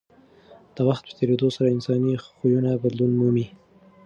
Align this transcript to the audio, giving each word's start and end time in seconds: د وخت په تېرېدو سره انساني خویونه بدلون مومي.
د 0.75 0.77
وخت 0.87 1.03
په 1.07 1.13
تېرېدو 1.19 1.47
سره 1.55 1.73
انساني 1.75 2.13
خویونه 2.25 2.71
بدلون 2.83 3.11
مومي. 3.19 3.47